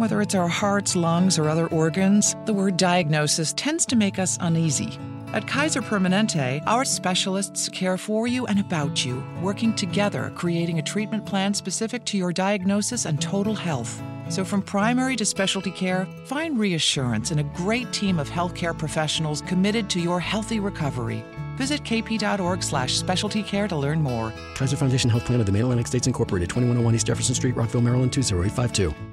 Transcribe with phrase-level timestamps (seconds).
[0.00, 4.38] Whether it's our hearts, lungs, or other organs, the word diagnosis tends to make us
[4.40, 4.98] uneasy.
[5.34, 10.82] At Kaiser Permanente, our specialists care for you and about you, working together, creating a
[10.82, 14.02] treatment plan specific to your diagnosis and total health.
[14.30, 19.42] So, from primary to specialty care, find reassurance in a great team of healthcare professionals
[19.42, 21.22] committed to your healthy recovery.
[21.58, 24.32] Visit kp.org slash specialty care to learn more.
[24.54, 28.14] Kaiser Foundation Health Plan of the Mid-Atlantic States Incorporated, 2101 East Jefferson Street, Rockville, Maryland,
[28.14, 29.09] 20852.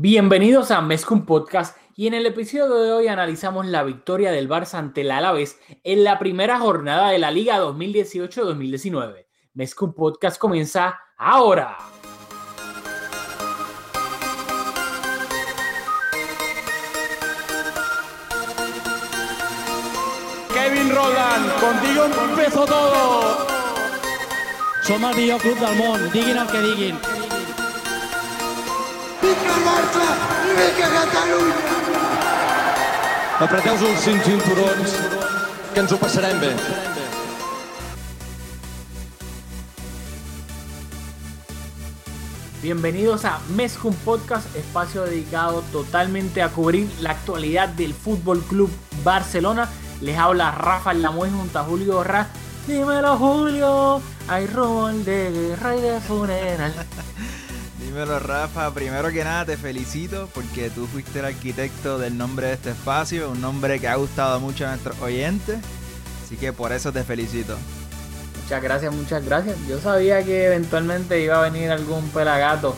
[0.00, 4.74] Bienvenidos a Mezcum Podcast y en el episodio de hoy analizamos la victoria del Barça
[4.74, 9.26] ante el Alavés en la primera jornada de la Liga 2018-2019.
[9.54, 11.76] Mezcum Podcast comienza ahora.
[20.54, 23.48] Kevin Roland, contigo empezó todo.
[24.84, 27.17] Som el millor club del món, diguin el que diguin.
[29.28, 30.04] Vinga Barça
[30.48, 31.56] i vinga Catalunya!
[33.44, 34.94] Apreteu-vos els cinc cinturons,
[35.74, 36.48] que ens ho passarem bé.
[42.62, 48.70] Bienvenidos a Mezcum Podcast, espacio dedicado totalmente a cubrir la actualidad del Fútbol Club
[49.04, 49.68] Barcelona.
[50.00, 52.28] Les habla Rafa Lamuez junto a Julio Borras.
[52.66, 56.72] Dímelo Julio, hay rol de guerra y de funeral.
[57.88, 62.52] Dímelo Rafa, primero que nada te felicito porque tú fuiste el arquitecto del nombre de
[62.52, 65.56] este espacio, un nombre que ha gustado mucho a nuestros oyentes,
[66.22, 67.56] así que por eso te felicito.
[68.42, 69.56] Muchas gracias, muchas gracias.
[69.66, 72.76] Yo sabía que eventualmente iba a venir algún pelagato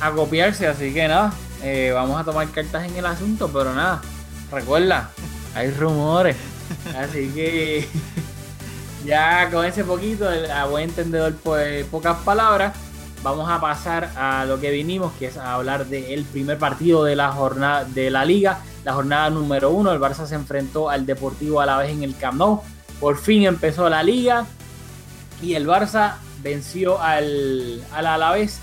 [0.00, 1.32] a copiarse, así que nada,
[1.62, 4.02] eh, vamos a tomar cartas en el asunto, pero nada,
[4.50, 5.10] recuerda,
[5.54, 6.36] hay rumores,
[6.98, 7.88] así que
[9.06, 12.72] ya con ese poquito, a buen entendedor, pues pocas palabras,
[13.22, 17.16] vamos a pasar a lo que vinimos, que es a hablar del primer partido de
[17.16, 19.92] la jornada de la liga, la jornada número uno.
[19.92, 22.62] El Barça se enfrentó al Deportivo a en el Camp Nou.
[23.00, 24.46] Por fin empezó la liga
[25.40, 28.60] y el Barça venció al, al Alavés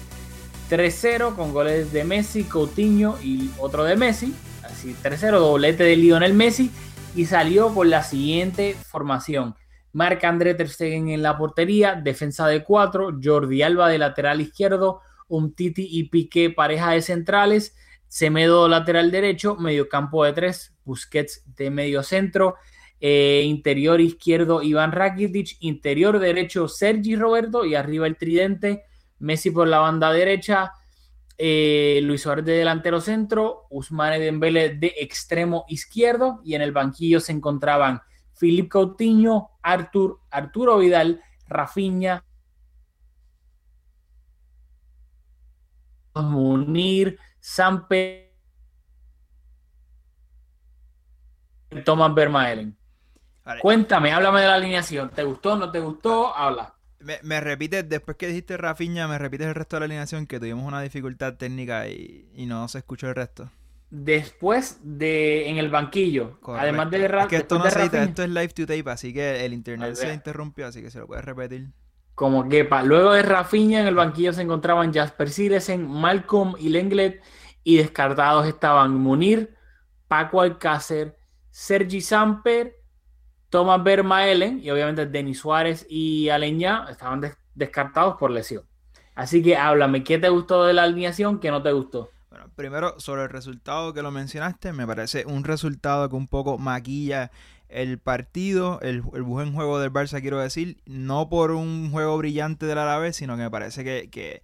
[0.70, 4.34] 3-0 con goles de Messi, Coutinho y otro de Messi.
[4.64, 6.72] Así 3-0, doblete de Lionel Messi
[7.16, 9.56] y salió por la siguiente formación.
[9.94, 15.02] Marc André Ter Stegen en la portería, defensa de cuatro, Jordi Alba de lateral izquierdo,
[15.28, 17.76] Umtiti y Piqué pareja de centrales,
[18.08, 22.56] Semedo lateral derecho, mediocampo de tres, Busquets de medio centro,
[23.00, 28.84] eh, interior izquierdo Iván Rakitic, interior derecho Sergi Roberto y arriba el tridente,
[29.20, 30.74] Messi por la banda derecha,
[31.38, 37.20] eh, Luis Suárez de delantero centro, Usmane Dembele de extremo izquierdo y en el banquillo
[37.20, 38.02] se encontraban
[38.40, 42.24] Philippe Coutinho, Artur, Arturo Vidal, Rafinha,
[46.16, 48.34] Munir, Sampe,
[51.84, 52.78] Thomas Vermaelen.
[53.44, 55.10] Vale, Cuéntame, háblame de la alineación.
[55.12, 55.56] ¿Te gustó?
[55.58, 56.36] ¿No te gustó?
[56.36, 56.76] Habla.
[57.00, 60.40] Me, me repites, después que dijiste Rafinha, me repites el resto de la alineación que
[60.40, 63.50] tuvimos una dificultad técnica y, y no se escuchó el resto.
[63.92, 66.62] Después de en el banquillo, Correcto.
[66.64, 68.66] además de Es que esto no después de se edita, Rafinha, esto es live to
[68.66, 71.70] tape, así que el internet se interrumpió, así que se lo puedes repetir.
[72.16, 72.84] como quepa.
[72.84, 77.22] Luego de Rafinha en el banquillo se encontraban Jasper Silesen, Malcolm y Lenglet
[77.64, 79.56] y descartados estaban Munir,
[80.08, 81.18] Paco Alcácer,
[81.52, 82.76] Sergi Samper,
[83.50, 88.66] Thomas Vermaelen y obviamente Denis Suárez y Aleñá estaban des- descartados por lesión.
[89.16, 91.40] Así que háblame, ¿qué te gustó de la alineación?
[91.40, 92.16] ¿Qué no te gustó?
[92.30, 96.60] Bueno, primero, sobre el resultado que lo mencionaste, me parece un resultado que un poco
[96.60, 97.32] maquilla
[97.70, 102.78] el partido, el, buen juego del Barça, quiero decir, no por un juego brillante del
[102.78, 104.42] Alavés, sino que me parece que, que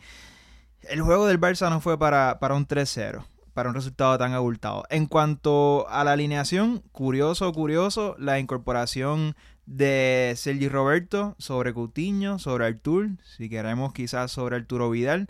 [0.81, 3.23] el juego del Barça no fue para, para un 3-0,
[3.53, 4.83] para un resultado tan abultado.
[4.89, 9.35] En cuanto a la alineación, curioso, curioso, la incorporación
[9.65, 15.27] de Sergi Roberto sobre Coutinho, sobre Artur, si queremos quizás sobre Arturo Vidal.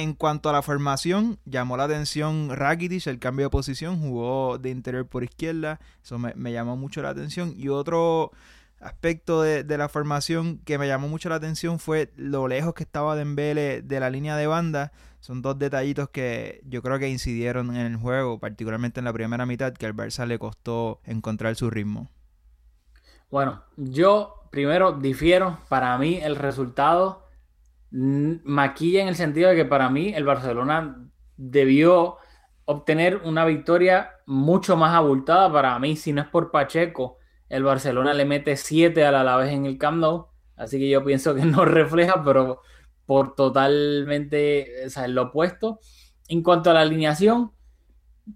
[0.00, 4.70] En cuanto a la formación, llamó la atención Rakitic, el cambio de posición, jugó de
[4.70, 7.52] interior por izquierda, eso me, llamó mucho la atención.
[7.56, 8.30] Y otro
[8.78, 12.84] aspecto de, de la formación que me llamó mucho la atención fue lo lejos que
[12.84, 14.92] estaba Dembele de la línea de banda.
[15.18, 19.46] Son dos detallitos que yo creo que incidieron en el juego, particularmente en la primera
[19.46, 22.08] mitad, que al Barça le costó encontrar su ritmo.
[23.32, 25.58] Bueno, yo primero difiero.
[25.68, 27.27] Para mí el resultado
[27.90, 32.18] maquilla en el sentido de que para mí el Barcelona debió
[32.64, 35.50] obtener una victoria mucho más abultada.
[35.50, 37.18] Para mí, si no es por Pacheco,
[37.48, 40.04] el Barcelona le mete 7 al Alavés en el Camp.
[40.56, 42.60] Así que yo pienso que no refleja, pero
[43.06, 44.68] por totalmente
[45.08, 45.80] lo opuesto.
[46.28, 47.52] En cuanto a la alineación,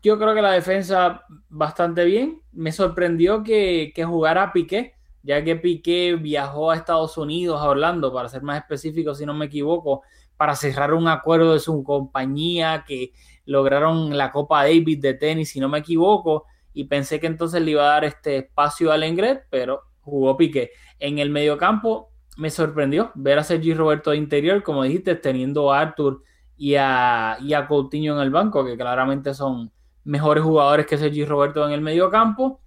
[0.00, 2.40] yo creo que la defensa bastante bien.
[2.52, 8.12] Me sorprendió que, que jugara Piqué, ya que Piqué viajó a Estados Unidos, a Orlando,
[8.12, 10.02] para ser más específico, si no me equivoco,
[10.36, 13.12] para cerrar un acuerdo de su compañía, que
[13.46, 17.72] lograron la Copa David de tenis, si no me equivoco, y pensé que entonces le
[17.72, 20.70] iba a dar este espacio al Engret, pero jugó Piqué.
[20.98, 25.80] En el mediocampo me sorprendió ver a Sergi Roberto de interior, como dijiste, teniendo a
[25.80, 26.22] Arthur
[26.56, 29.70] y a, y a Coutinho en el banco, que claramente son
[30.04, 32.61] mejores jugadores que Sergi Roberto en el medio campo.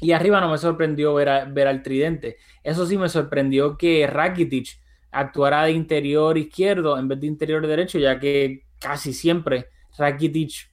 [0.00, 2.36] Y arriba no me sorprendió ver, ver al tridente.
[2.62, 4.80] Eso sí me sorprendió que Rakitic
[5.10, 10.70] actuara de interior izquierdo en vez de interior derecho, ya que casi siempre Rakitic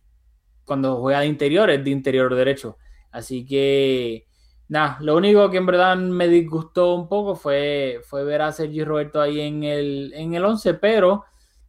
[0.65, 2.77] cuando juega de interior es de interior derecho.
[3.12, 4.25] Así que
[4.68, 8.83] nada, lo único que en verdad me disgustó un poco fue, fue ver a Sergi
[8.83, 11.25] Roberto ahí en el, en el 11, pero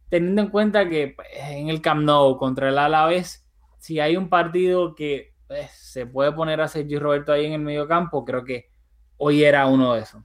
[0.09, 3.43] teniendo en cuenta que pues, en el Camp Nou contra el Alavés
[3.79, 7.61] si hay un partido que pues, se puede poner a Sergio Roberto ahí en el
[7.61, 8.69] medio campo, creo que
[9.17, 10.23] hoy era uno de esos.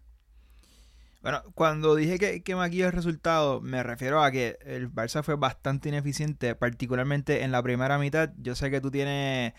[1.21, 5.35] Bueno, cuando dije que, que maquilla el resultado, me refiero a que el Barça fue
[5.35, 8.31] bastante ineficiente, particularmente en la primera mitad.
[8.39, 9.53] Yo sé que tú tienes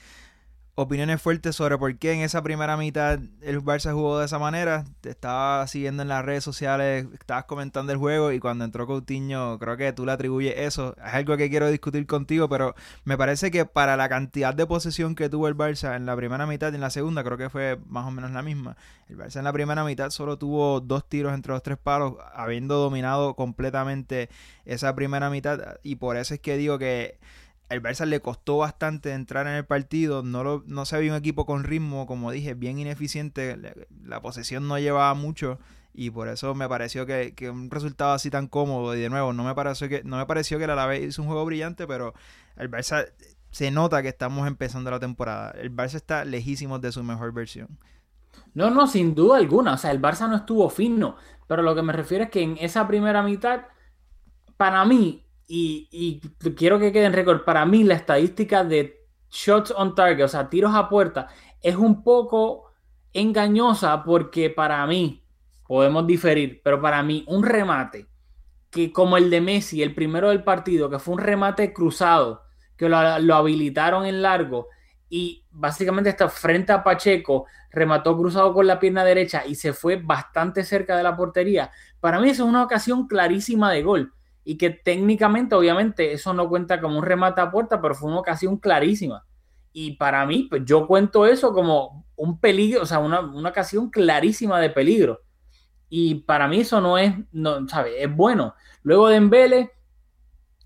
[0.82, 4.86] opiniones fuertes sobre por qué en esa primera mitad el Barça jugó de esa manera.
[5.02, 9.60] Te estaba siguiendo en las redes sociales, estabas comentando el juego y cuando entró Coutinho,
[9.60, 10.96] creo que tú le atribuyes eso.
[11.06, 15.16] Es algo que quiero discutir contigo, pero me parece que para la cantidad de posesión
[15.16, 17.78] que tuvo el Barça en la primera mitad y en la segunda, creo que fue
[17.86, 18.78] más o menos la misma.
[19.10, 22.78] El Barça en la primera mitad solo tuvo dos tiros entre los tres palos, habiendo
[22.78, 24.30] dominado completamente
[24.64, 27.20] esa primera mitad y por eso es que digo que
[27.70, 31.18] el Barça le costó bastante entrar en el partido, no, lo, no se había un
[31.18, 33.58] equipo con ritmo, como dije, bien ineficiente,
[34.04, 35.60] la posesión no llevaba mucho
[35.94, 39.44] y por eso me pareció que, un resultado así tan cómodo y de nuevo no
[39.44, 42.14] me pareció que no me pareció que el Alavés hizo un juego brillante, pero
[42.58, 43.12] el Barça
[43.52, 45.52] se nota que estamos empezando la temporada.
[45.52, 47.68] El Barça está lejísimo de su mejor versión.
[48.54, 51.18] No, no, sin duda alguna, o sea, el Barça no estuvo fino,
[51.48, 53.62] pero lo que me refiero es que en esa primera mitad
[54.58, 56.22] para mí y,
[56.56, 60.48] quiero que quede en récord, para mí la estadística de shots on target, o sea,
[60.48, 61.28] tiros a puerta,
[61.62, 62.72] es un poco
[63.14, 65.26] engañosa porque para mí,
[65.68, 68.08] podemos diferir, pero para mí un remate
[68.70, 72.44] que como el de Messi, el primero del partido, que fue un remate cruzado,
[72.78, 74.68] que lo, lo habilitaron en largo
[75.10, 79.96] y básicamente está frente a Pacheco, remató cruzado con la pierna derecha y se fue
[79.96, 81.72] bastante cerca de la portería.
[82.00, 84.14] Para mí eso es una ocasión clarísima de gol
[84.50, 88.22] y que técnicamente, obviamente, eso no cuenta como un remate a puerta, pero fue una
[88.22, 89.24] ocasión clarísima.
[89.72, 94.60] Y para mí, pues yo cuento eso como un peligro, o sea, una, ocasión clarísima
[94.60, 95.22] de peligro.
[95.88, 97.94] Y para mí eso no es, no, ¿sabes?
[98.00, 98.56] Es bueno.
[98.82, 99.72] Luego de Embele,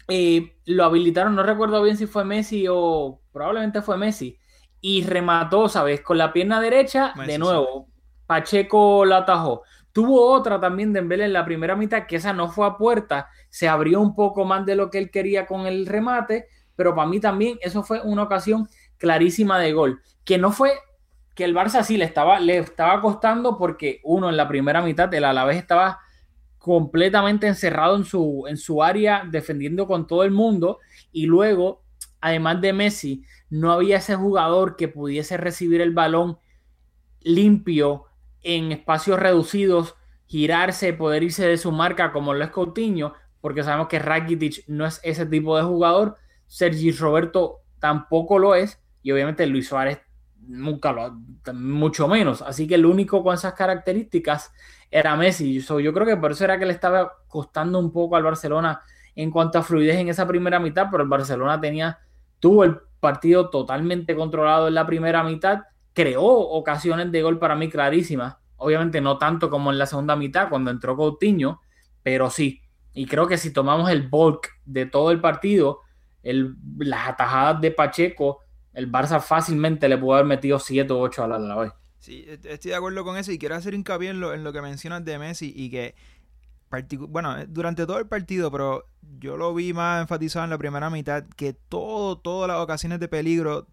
[0.08, 4.40] eh, lo habilitaron, no recuerdo bien si fue Messi o probablemente fue Messi,
[4.80, 6.00] y remató, ¿sabes?
[6.00, 7.90] Con la pierna derecha, de nuevo,
[8.28, 9.64] Pacheco la atajó.
[9.94, 13.30] Tuvo otra también de Embele en la primera mitad, que esa no fue a puerta,
[13.50, 17.08] se abrió un poco más de lo que él quería con el remate, pero para
[17.08, 18.68] mí también eso fue una ocasión
[18.98, 20.74] clarísima de gol, que no fue
[21.36, 25.14] que el Barça sí le estaba, le estaba costando porque uno en la primera mitad
[25.14, 26.00] el Alavés estaba
[26.58, 30.80] completamente encerrado en su, en su área defendiendo con todo el mundo.
[31.12, 31.84] Y luego,
[32.22, 36.38] además de Messi, no había ese jugador que pudiese recibir el balón
[37.22, 38.06] limpio
[38.44, 39.96] en espacios reducidos,
[40.26, 44.86] girarse, poder irse de su marca como lo es Coutinho, porque sabemos que Rakitic no
[44.86, 50.00] es ese tipo de jugador, Sergi Roberto tampoco lo es, y obviamente Luis Suárez
[50.48, 51.20] nunca lo
[51.54, 52.42] mucho menos.
[52.42, 54.52] Así que el único con esas características
[54.90, 55.60] era Messi.
[55.60, 58.82] yo creo que por eso era que le estaba costando un poco al Barcelona
[59.16, 62.00] en cuanto a fluidez en esa primera mitad, pero el Barcelona tenía,
[62.40, 67.70] tuvo el partido totalmente controlado en la primera mitad creó ocasiones de gol para mí
[67.70, 68.38] clarísimas.
[68.58, 71.62] Obviamente no tanto como en la segunda mitad cuando entró Coutinho,
[72.02, 72.62] pero sí.
[72.94, 75.82] Y creo que si tomamos el bulk de todo el partido,
[76.22, 78.40] el, las atajadas de Pacheco,
[78.74, 81.74] el Barça fácilmente le pudo haber metido 7 o 8 a la, la vez.
[82.00, 84.62] Sí, estoy de acuerdo con eso y quiero hacer hincapié en lo, en lo que
[84.62, 85.96] mencionas de Messi y que,
[87.08, 91.24] bueno, durante todo el partido, pero yo lo vi más enfatizado en la primera mitad,
[91.38, 93.68] que todo, todas las ocasiones de peligro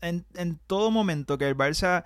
[0.00, 2.04] en, en todo momento que el Barça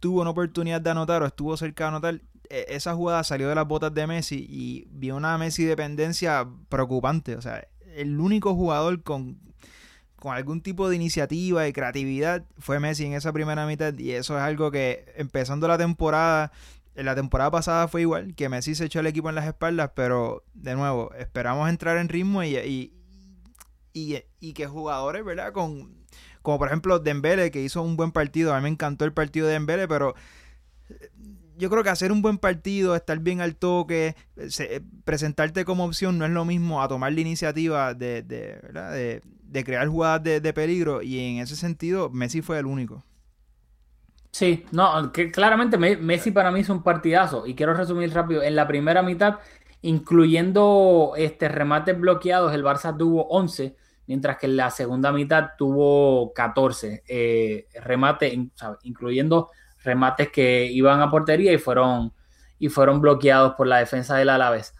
[0.00, 3.54] tuvo una oportunidad de anotar o estuvo cerca de anotar, e, esa jugada salió de
[3.54, 7.36] las botas de Messi y vio una Messi dependencia preocupante.
[7.36, 9.38] O sea, el único jugador con,
[10.16, 14.36] con algún tipo de iniciativa y creatividad fue Messi en esa primera mitad y eso
[14.36, 16.52] es algo que empezando la temporada
[16.94, 19.92] en la temporada pasada fue igual, que Messi se echó el equipo en las espaldas,
[19.94, 22.92] pero de nuevo, esperamos entrar en ritmo y, y,
[24.40, 25.52] y, que jugadores, ¿verdad?
[25.52, 26.01] Con,
[26.42, 29.46] como por ejemplo Dembele, que hizo un buen partido, a mí me encantó el partido
[29.46, 30.14] de Dembele, pero
[30.90, 31.10] eh,
[31.58, 34.16] yo creo que hacer un buen partido, estar bien al toque,
[34.48, 38.60] se- eh, presentarte como opción no es lo mismo a tomar la iniciativa de, de,
[38.72, 43.04] de, de crear jugadas de, peligro y en ese sentido Messi fue el único.
[44.32, 48.42] Sí, no, que claramente Me- Messi para mí es un partidazo y quiero resumir rápido.
[48.42, 49.38] En la primera mitad,
[49.82, 56.32] incluyendo este remates bloqueados, el Barça tuvo 11, mientras que en la segunda mitad tuvo
[56.34, 58.34] 14 eh, remates,
[58.82, 59.50] incluyendo
[59.84, 62.12] remates que iban a portería y fueron,
[62.58, 64.74] y fueron bloqueados por la defensa del Alavés.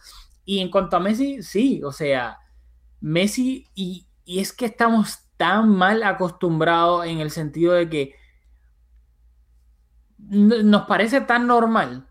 [0.44, 2.38] Y en cuanto a Messi, sí, o sea,
[3.00, 8.14] Messi, y, y es que estamos tan mal acostumbrados en el sentido de que
[10.18, 12.06] nos parece tan normal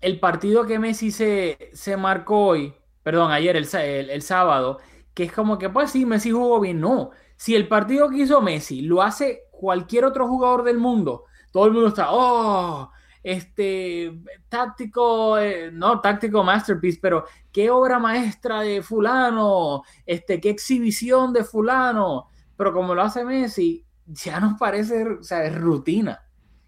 [0.00, 4.78] el partido que Messi se, se marcó hoy, perdón, ayer, el- el sábado,
[5.14, 6.80] que es como que, pues sí, Messi jugó bien.
[6.80, 11.66] No, si el partido que hizo Messi lo hace cualquier otro jugador del mundo, todo
[11.66, 12.90] el mundo está, oh,
[13.22, 21.32] este, táctico, eh, no, táctico masterpiece, pero qué obra maestra de fulano, este, qué exhibición
[21.32, 26.20] de fulano, pero como lo hace Messi, ya nos parece, o sea, es rutina.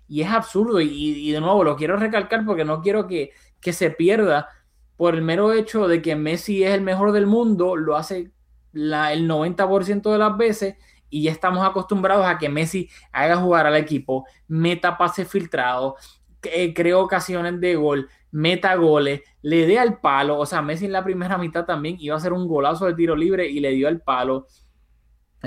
[0.08, 0.80] Y es absurdo.
[0.80, 4.48] Y, y de nuevo, lo quiero recalcar porque no quiero que, que se pierda
[4.96, 8.32] por el mero hecho de que Messi es el mejor del mundo, lo hace
[8.76, 10.76] la, el 90% de las veces
[11.08, 15.94] y ya estamos acostumbrados a que Messi haga jugar al equipo, meta pases filtrados,
[16.40, 20.38] que- cree ocasiones de gol, meta goles, le dé al palo.
[20.38, 23.16] O sea, Messi en la primera mitad también iba a hacer un golazo de tiro
[23.16, 24.46] libre y le dio al palo.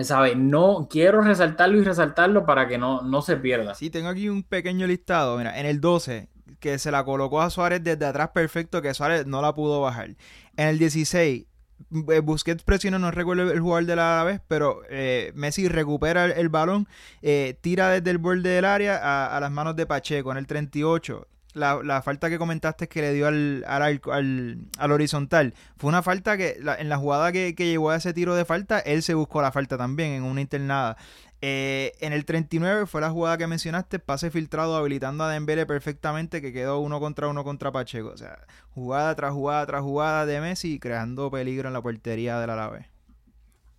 [0.02, 0.36] ¿Sabe?
[0.36, 3.76] No quiero resaltarlo y resaltarlo para que no, no se pierda.
[3.76, 5.38] Sí, tengo aquí un pequeño listado.
[5.38, 9.26] Mira, en el 12, que se la colocó a Suárez desde atrás perfecto, que Suárez
[9.26, 10.16] no la pudo bajar.
[10.56, 11.49] En el 16, eh,
[11.90, 16.88] Busquets presionó, no recuerdo el jugador de la vez, pero eh, Messi recupera el, balón,
[17.22, 20.32] eh, tira desde el borde del área a, las manos de Pacheco.
[20.32, 24.92] En el 38, la, la falta que comentaste que le dio al, al, al- al
[24.92, 28.36] horizontal, fue una falta que la- en la jugada que, que llegó a ese tiro
[28.36, 30.96] de falta, él se buscó la falta también en una internada.
[31.42, 36.42] Eh, en el 39 fue la jugada que mencionaste, pase filtrado habilitando a Dembele perfectamente
[36.42, 38.10] que quedó uno contra uno contra Pacheco.
[38.10, 42.50] O sea, jugada tras jugada tras jugada de Messi creando peligro en la portería del
[42.50, 42.88] Alavés.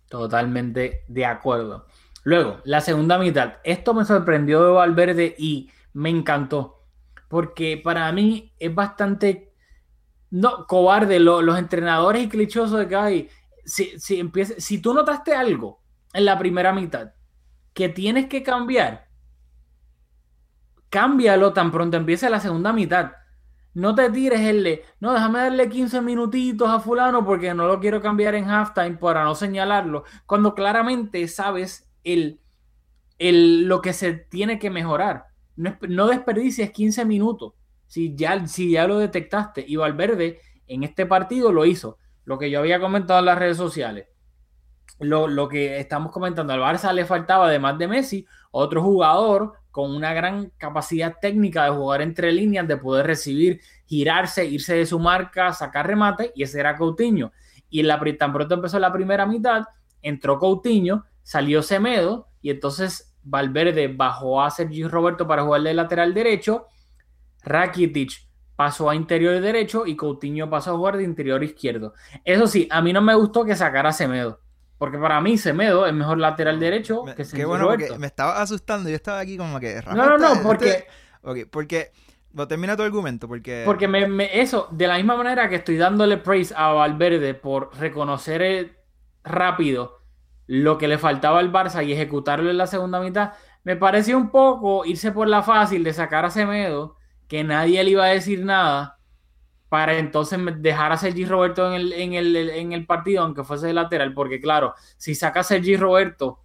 [0.09, 1.85] Totalmente de acuerdo.
[2.23, 3.53] Luego, la segunda mitad.
[3.63, 6.83] Esto me sorprendió de Valverde y me encantó.
[7.29, 9.53] Porque para mí es bastante
[10.31, 13.29] no, cobarde lo- los entrenadores y clichosos de que hay.
[13.65, 15.81] Si, si, empieza- si tú notaste algo
[16.13, 17.13] en la primera mitad
[17.73, 19.07] que tienes que cambiar,
[20.89, 23.13] cámbialo tan pronto empiece la segunda mitad.
[23.73, 28.01] No te tires el no, déjame darle 15 minutitos a fulano porque no lo quiero
[28.01, 32.41] cambiar en halftime para no señalarlo, cuando claramente sabes el,
[33.17, 35.27] el, lo que se tiene que mejorar.
[35.55, 37.53] No, no desperdicies 15 minutos
[37.91, 39.65] si ya, si ya lo detectaste.
[39.67, 41.97] Y Valverde en este partido lo hizo.
[42.23, 44.07] Lo que yo había comentado en las redes sociales.
[44.99, 50.13] Lo, que estamos comentando, al Barça le faltaba, además de Messi, otro jugador con una
[50.13, 55.53] gran capacidad técnica de jugar entre líneas, de poder recibir, girarse, irse de su marca,
[55.53, 57.31] sacar remate, y ese era Coutinho.
[57.69, 59.63] Y la, tan pronto empezó la primera mitad,
[60.01, 66.13] entró Coutinho, salió Semedo, y entonces Valverde bajó a Sergi Roberto para jugar de lateral
[66.13, 66.67] derecho,
[67.43, 71.93] Rakitic pasó a interior derecho y Coutinho pasó a jugar de interior izquierdo.
[72.23, 74.39] Eso sí, a mí no me gustó que sacara Semedo,
[74.81, 77.85] porque para mí Semedo es mejor lateral derecho Me- que Qué Sergi bueno, Roberto.
[77.89, 78.89] porque me estaba asustando.
[78.89, 79.79] Yo estaba aquí como que.
[79.79, 80.87] Rafa, No, no, no, este- porque, este-
[81.21, 81.91] Ok, porque.
[82.31, 83.61] Bueno, termina tu argumento, porque.
[83.63, 87.69] porque me, me- eso, de la misma manera que estoy dándole praise a Valverde por
[87.77, 88.75] reconocer eh,
[89.23, 90.01] rápido
[90.47, 93.33] lo que le faltaba al Barça y ejecutarlo en la segunda mitad,
[93.63, 96.95] me pareció un poco irse por la fácil de sacar a Semedo,
[97.27, 98.97] que nadie le iba a decir nada,
[99.71, 104.75] para entonces dejar a Sergi Roberto en el, partido, aunque fuese de lateral, porque claro,
[104.97, 106.41] si saca a Sergi Roberto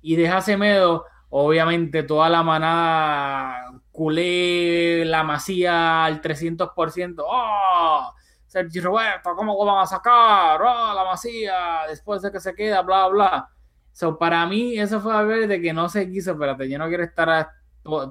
[0.00, 8.14] y deja a Semedo, obviamente toda la manada culé, la masía al 300%, ¡oh!
[8.46, 10.62] Sergi Roberto, ¿cómo lo van a sacar?
[10.62, 11.86] ¡Oh, la masía!
[11.88, 13.48] Después de que se queda, bla, bla.
[13.90, 16.86] So, para mí, eso fue a ver de que no se quiso, espérate, yo no
[16.86, 17.50] quiero estar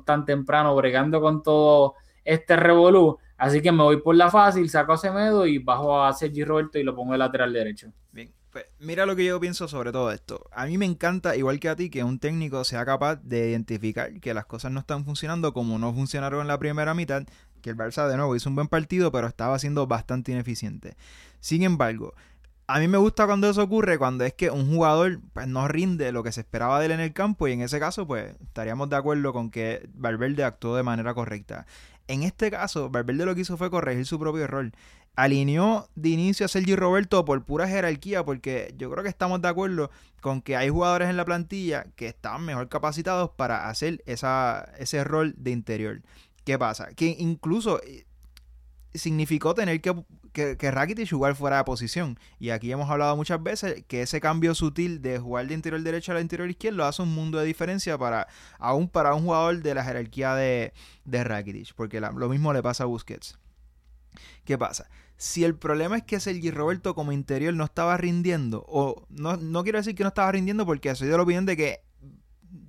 [0.04, 4.93] tan temprano bregando con todo este revolú, así que me voy por la fácil, saco
[4.93, 7.91] a Semedo y bajo a Sergi Roberto y lo pongo de lateral derecho.
[8.12, 10.48] Bien, pues mira lo que yo pienso sobre todo esto.
[10.51, 14.19] A mí me encanta, igual que a ti, que un técnico sea capaz de identificar
[14.19, 17.24] que las cosas no están funcionando como no funcionaron en la primera mitad
[17.62, 20.96] que el Barça de nuevo hizo un buen partido, pero estaba siendo bastante ineficiente.
[21.39, 22.13] Sin embargo,
[22.67, 26.12] a mí me gusta cuando eso ocurre, cuando es que un jugador pues, no rinde
[26.12, 28.89] lo que se esperaba de él en el campo y en ese caso pues estaríamos
[28.89, 31.65] de acuerdo con que Valverde actuó de manera correcta.
[32.10, 34.72] En este caso, Valverde lo que hizo fue corregir su propio error.
[35.16, 39.48] Alineó de inicio a Sergi Roberto por pura jerarquía, porque yo creo que estamos de
[39.48, 44.72] acuerdo con que hay jugadores en la plantilla que están mejor capacitados para hacer esa,
[44.80, 46.01] ese rol de interior.
[46.46, 46.88] ¿Qué pasa?
[46.96, 48.08] Que incluso eh,
[48.96, 49.94] significó tener que,
[50.34, 52.18] que, que Rakitic jugar fuera de posición.
[52.40, 56.12] Y aquí hemos hablado muchas veces que ese cambio sutil de jugar de interior derecho
[56.12, 58.28] al interior izquierdo hace un mundo de diferencia para
[58.60, 60.74] aún para un jugador de la jerarquía de,
[61.06, 61.74] de Rakitic.
[61.76, 63.38] Porque la- lo mismo le pasa a Busquets.
[64.46, 64.90] ¿Qué pasa?
[65.18, 69.64] Si el problema es que Sergi Roberto como interior no estaba rindiendo, o no, no
[69.64, 71.82] quiero decir que no estaba rindiendo porque soy de la opinión de que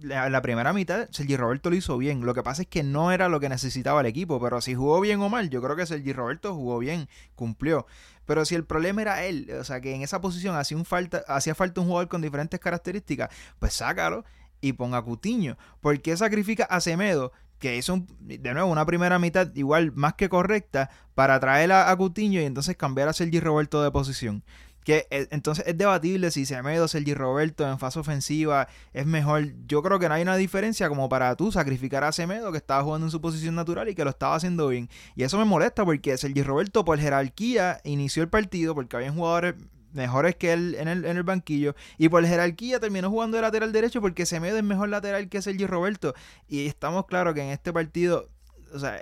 [0.00, 2.24] la, primera mitad Sergi Roberto lo hizo bien.
[2.24, 5.00] Lo que pasa es que no era lo que necesitaba el equipo, pero si jugó
[5.00, 7.86] bien o mal, yo creo que Sergi Roberto jugó bien, cumplió.
[8.26, 11.54] Pero si el problema era él, o sea que en esa posición hacía, falta, hacía
[11.54, 14.24] falta un jugador con diferentes características, pues sácalo
[14.60, 15.56] y ponga a Cutiño.
[15.80, 17.32] ¿Por qué sacrifica a Semedo?
[17.58, 21.90] Que hizo, un- de nuevo, una primera mitad igual más que correcta para traer a,
[21.90, 24.44] a Cutiño y entonces cambiar a Sergi Roberto de posición.
[24.84, 29.52] Que eh, entonces es debatible si Semedo, Sergi Roberto en fase ofensiva es mejor.
[29.66, 32.82] Yo creo que no hay una diferencia como para tú sacrificar a Semedo que estaba
[32.82, 34.88] jugando en su posición natural y que lo estaba haciendo bien.
[35.16, 39.54] Y eso me molesta porque Sergi Roberto por jerarquía inició el partido porque habían jugadores
[39.92, 43.72] mejores que él en el, en el banquillo y por jerarquía terminó jugando de lateral
[43.72, 46.14] derecho porque Semedo es mejor lateral que Sergi Roberto
[46.46, 48.30] y estamos claros que en este partido
[48.72, 49.00] o sea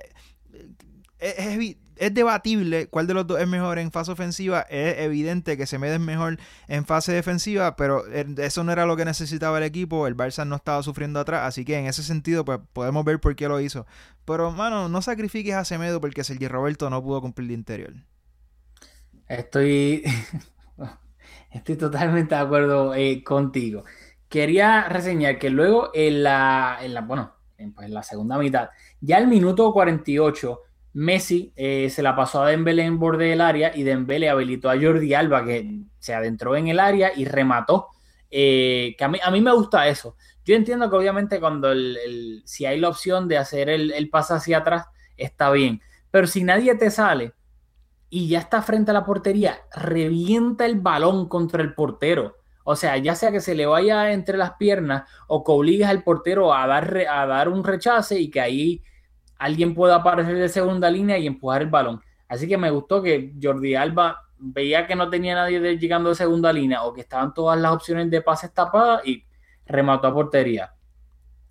[1.18, 4.62] es, es evi- es debatible cuál de los dos es mejor en fase ofensiva.
[4.68, 8.96] Es evidente que Semedo es mejor en fase defensiva, pero eh, eso no era lo
[8.96, 10.06] que necesitaba el equipo.
[10.06, 13.36] El Barça no estaba sufriendo atrás, así que en ese sentido pues podemos ver por
[13.36, 13.86] qué lo hizo.
[14.24, 17.92] Pero, mano, no sacrifiques a Semedo porque Sergi Roberto no pudo cumplir de interior.
[19.26, 20.04] Estoy,
[21.50, 23.84] estoy totalmente de acuerdo eh, contigo.
[24.28, 28.70] Quería reseñar que luego en la, en la, bueno, en, pues, en la segunda mitad,
[29.00, 30.60] ya el minuto 48,
[30.94, 34.76] Messi eh, se la pasó a Dembélé en borde del área y Dembélé habilitó a
[34.80, 37.88] Jordi Alba que se adentró en el área y remató.
[38.30, 40.16] Eh, que a mí, a mí me gusta eso.
[40.44, 44.10] Yo entiendo que obviamente cuando el, el- si hay la opción de hacer el, el
[44.10, 45.80] pase hacia atrás, está bien.
[46.10, 47.32] Pero si nadie te sale,
[48.10, 52.36] y ya está frente a la portería, revienta el balón contra el portero.
[52.64, 56.02] O sea, ya sea que se le vaya entre las piernas o que obligues al
[56.04, 58.82] portero a dar, a dar un rechace y que ahí
[59.38, 62.02] alguien pueda aparecer de segunda línea y empujar el balón.
[62.28, 66.52] Así que me gustó que Jordi Alba veía que no tenía nadie llegando de segunda
[66.52, 69.24] línea o que estaban todas las opciones de pases tapadas y
[69.66, 70.74] remató a portería.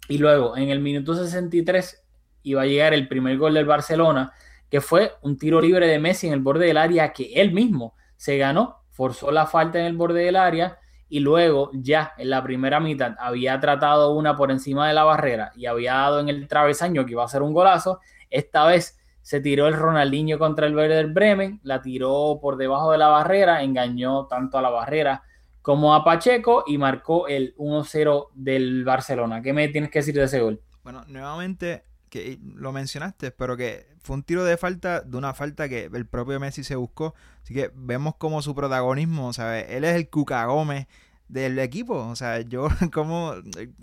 [0.07, 2.03] Y luego, en el minuto 63,
[2.43, 4.31] iba a llegar el primer gol del Barcelona,
[4.69, 7.95] que fue un tiro libre de Messi en el borde del área que él mismo
[8.15, 12.43] se ganó, forzó la falta en el borde del área y luego ya en la
[12.43, 16.47] primera mitad había tratado una por encima de la barrera y había dado en el
[16.47, 17.99] travesaño que iba a ser un golazo.
[18.29, 22.97] Esta vez se tiró el Ronaldinho contra el Werder Bremen, la tiró por debajo de
[22.97, 25.23] la barrera, engañó tanto a la barrera
[25.61, 29.41] como a Pacheco y marcó el 1-0 del Barcelona.
[29.41, 30.61] ¿Qué me tienes que decir de ese gol?
[30.81, 35.67] Bueno, nuevamente, que lo mencionaste, pero que fue un tiro de falta, de una falta
[35.67, 37.13] que el propio Messi se buscó.
[37.43, 39.65] Así que vemos como su protagonismo, ¿sabes?
[39.69, 40.87] Él es el Cuca Gómez
[41.27, 41.95] del equipo.
[42.07, 43.33] O sea, yo como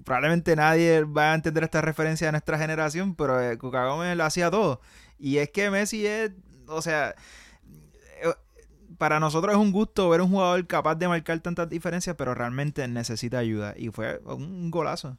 [0.05, 4.25] probablemente nadie va a entender esta referencia de nuestra generación, pero eh, Cuca Gómez lo
[4.25, 4.81] hacía todo.
[5.19, 6.33] Y es que Messi es,
[6.69, 7.15] o sea,
[8.23, 8.35] eh,
[8.97, 12.89] para nosotros es un gusto ver un jugador capaz de marcar tantas diferencias, pero realmente
[12.89, 13.75] necesita ayuda.
[13.77, 15.19] Y fue un golazo.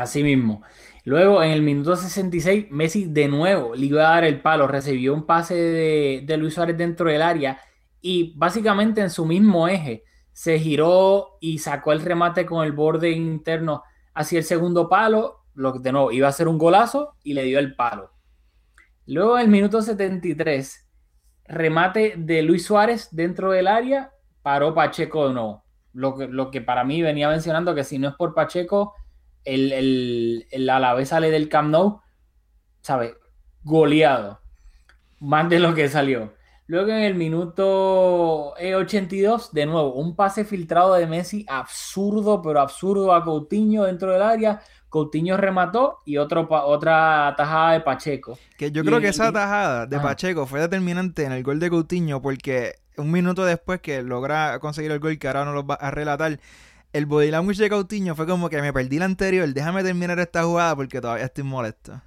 [0.00, 0.62] Así mismo.
[1.04, 5.12] Luego, en el minuto 66, Messi de nuevo le iba a dar el palo, recibió
[5.12, 7.60] un pase de, Luis Suárez dentro del área
[8.00, 13.10] y básicamente en su mismo eje se giró y sacó el remate con el borde
[13.10, 13.82] interno
[14.14, 17.42] hacia el segundo palo, lo que de nuevo iba a ser un golazo y le
[17.42, 18.10] dio el palo.
[19.04, 20.88] Luego, en el minuto 73,
[21.44, 25.64] remate de Luis Suárez dentro del área, paró Pacheco de nuevo.
[25.92, 28.94] Lo que, lo que para mí venía mencionando que si no es por Pacheco,
[29.44, 32.00] el, el, el Alavés sale del Camp Nou,
[32.82, 33.14] ¿sabes?
[33.62, 34.40] Goleado.
[35.20, 36.32] Más de lo que salió.
[36.66, 42.60] Luego en el minuto eh, 82, de nuevo, un pase filtrado de Messi, absurdo, pero
[42.60, 44.62] absurdo a Coutinho dentro del área.
[44.88, 48.38] Coutinho remató y otro, otra tajada de Pacheco.
[48.56, 50.08] Que yo Y- creo que esa tajada de Ajá.
[50.08, 54.90] Pacheco fue determinante en el gol de Coutinho porque un minuto después que logra conseguir
[54.92, 56.38] el gol que ahora no lo va a relatar,
[56.92, 60.42] el body language de Coutinho fue como que me perdí la anterior, déjame terminar esta
[60.42, 62.00] jugada porque todavía estoy molesto.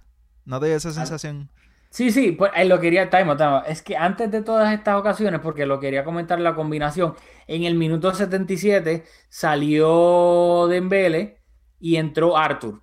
[0.45, 1.49] ¿No te dio esa sensación?
[1.89, 3.61] Sí, sí, pues ahí lo quería, time, time.
[3.67, 7.13] Es que antes de todas estas ocasiones, porque lo quería comentar la combinación,
[7.45, 11.37] en el minuto 77 salió Dembele
[11.79, 12.81] y entró Arthur.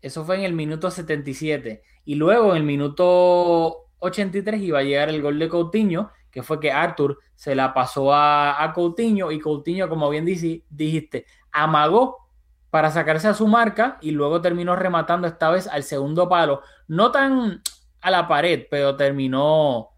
[0.00, 1.82] Eso fue en el minuto 77.
[2.04, 6.60] Y luego en el minuto 83 iba a llegar el gol de Coutinho, que fue
[6.60, 12.28] que Arthur se la pasó a, a Coutinho y Coutinho, como bien dijiste, amagó
[12.70, 16.62] para sacarse a su marca y luego terminó rematando esta vez al segundo palo.
[16.86, 17.62] No tan
[18.00, 19.90] a la pared, pero terminó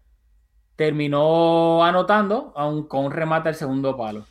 [0.75, 4.25] terminó anotando aun con un remate al segundo palo.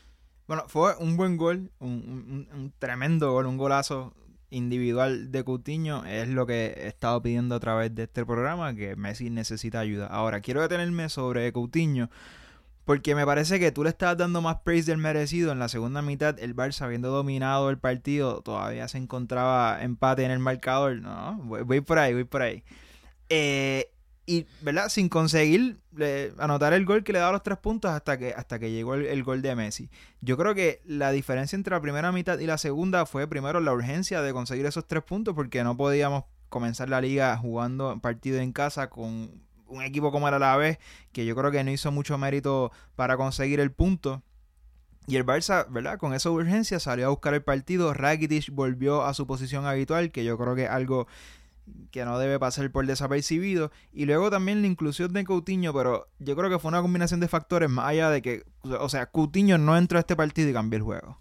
[0.49, 4.15] Bueno, fue un buen gol, un tremendo gol, un golazo
[4.51, 6.05] individual de Coutinho.
[6.05, 10.07] Es lo que he estado pidiendo a través de este programa, que Messi necesita ayuda.
[10.07, 12.11] Ahora, quiero detenerme sobre Coutinho,
[12.85, 15.53] porque me parece que tú le estás dando más praise del merecido.
[15.53, 20.31] En la segunda mitad, el Barça, habiendo dominado el partido, todavía se encontraba empate en
[20.31, 21.01] el marcador.
[21.01, 22.65] No, voy, voy por ahí, voy por ahí.
[23.29, 23.93] Eh,
[24.27, 24.89] y, ¿verdad?
[24.89, 25.81] Sin conseguir
[26.39, 29.07] anotar el gol que le daba los tres puntos hasta que, hasta que llegó el,
[29.07, 29.91] el gol de Messi.
[30.21, 33.73] Yo creo que la diferencia entre la primera mitad y la segunda fue primero la
[33.73, 38.53] urgencia de conseguir esos tres puntos porque no podíamos comenzar la liga jugando partido en
[38.53, 40.79] casa con un equipo como era la vez
[41.13, 44.23] que yo creo que no hizo mucho mérito para conseguir el punto.
[45.07, 45.99] Y el Barça, ¿verdad?
[45.99, 47.95] Con esa urgencia salió a buscar el partido.
[47.95, 51.09] Rakitic volvió a su posición habitual, que yo creo que es algo
[51.91, 53.71] que no debe pasar por desapercibido.
[53.93, 57.29] Y luego también la inclusión de Coutinho, pero yo creo que fue una combinación de
[57.29, 60.79] factores más allá de que, o sea, Coutinho no entró a este partido y cambió
[60.79, 61.19] el juego.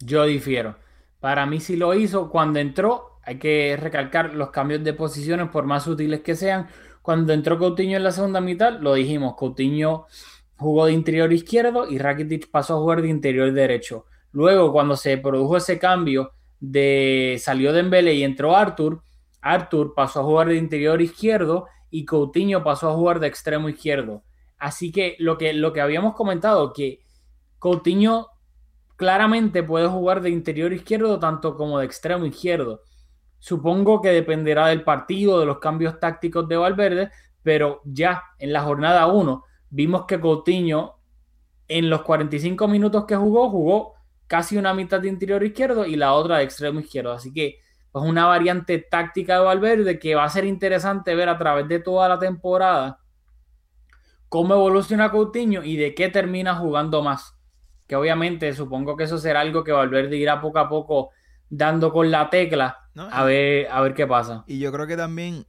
[0.00, 0.76] Yo difiero.
[1.20, 2.30] Para mí sí lo hizo.
[2.30, 6.68] Cuando entró, hay que recalcar los cambios de posiciones, por más útiles que sean.
[7.02, 10.06] Cuando entró Coutinho en la segunda mitad, lo dijimos, Coutinho
[10.56, 14.06] jugó de interior izquierdo y Rakitic pasó a jugar de interior derecho.
[14.32, 19.02] Luego, cuando se produjo ese cambio de salió Dembele y entró Arthur,
[19.40, 24.22] Arthur pasó a jugar de interior izquierdo y Coutinho pasó a jugar de extremo izquierdo.
[24.58, 27.00] Así que lo que, lo que habíamos comentado, que
[27.58, 28.28] Coutinho
[28.96, 32.82] claramente puede jugar de interior izquierdo tanto como de extremo izquierdo.
[33.38, 37.10] Supongo que dependerá del partido, de los cambios tácticos de Valverde,
[37.42, 40.96] pero ya en la jornada 1 vimos que Coutinho
[41.66, 43.94] en los 45 minutos que jugó, jugó
[44.30, 47.10] casi una mitad de interior izquierdo y la otra de extremo izquierdo.
[47.10, 47.56] Así que es
[47.90, 51.80] pues una variante táctica de Valverde que va a ser interesante ver a través de
[51.80, 53.00] toda la temporada
[54.28, 57.34] cómo evoluciona Coutinho y de qué termina jugando más.
[57.88, 61.10] Que obviamente supongo que eso será algo que Valverde irá poco a poco
[61.48, 63.08] dando con la tecla ¿no?
[63.10, 64.44] a ver, a ver qué pasa.
[64.46, 65.44] Y yo creo que también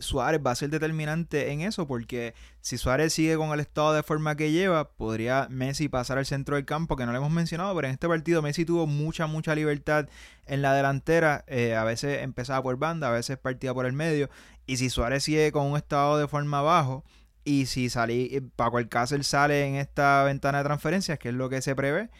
[0.00, 4.02] Suárez va a ser determinante en eso, porque si Suárez sigue con el estado de
[4.02, 7.74] forma que lleva, podría Messi pasar al centro del campo, que no lo hemos mencionado,
[7.74, 10.08] pero en este partido Messi tuvo mucha, mucha libertad
[10.46, 11.44] en la delantera.
[11.46, 14.30] eh, a veces empezaba por banda, a veces partía por el medio.
[14.66, 17.04] Y si Suárez sigue con un estado de forma bajo,
[17.44, 21.48] y si salí, eh, Paco Alcácer sale en esta ventana de transferencias, que es lo
[21.48, 22.10] que se prevé,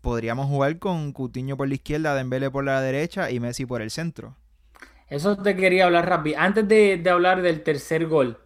[0.00, 3.90] podríamos jugar con Coutinho por la izquierda, Dembele por la derecha y Messi por el
[3.90, 4.36] centro.
[5.10, 6.38] Eso te quería hablar rápido.
[6.38, 8.38] Antes de, de hablar del tercer gol,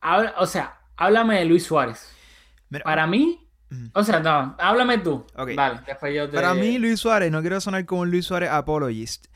[0.00, 2.12] habla- o sea, háblame de Luis Suárez.
[2.68, 3.48] Mira, Para mí,
[3.94, 5.24] o sea, no, háblame tú.
[5.36, 5.50] Ok.
[5.56, 6.36] Dale, después yo te...
[6.36, 9.26] Para mí, Luis Suárez, no quiero sonar como un Luis Suárez apologist,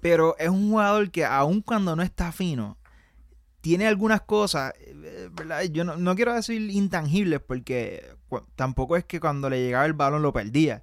[0.00, 2.78] pero es un jugador que aun cuando no está fino,
[3.60, 5.64] tiene algunas cosas, eh, ¿verdad?
[5.64, 8.04] Yo no, no quiero decir intangibles porque
[8.56, 10.82] tampoco es que cuando le llegaba el balón lo perdía.